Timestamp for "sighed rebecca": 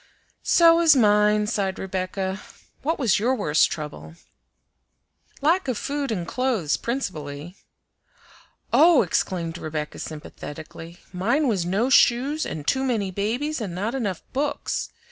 1.45-2.41